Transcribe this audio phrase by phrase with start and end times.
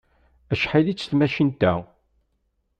[0.53, 1.73] Acḥal-itt tmacint-a?